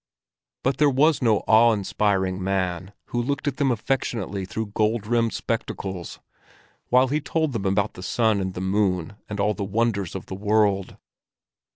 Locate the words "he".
7.09-7.21